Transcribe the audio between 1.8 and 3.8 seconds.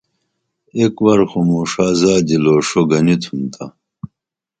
زادی لُوݜو گنی تُھم تا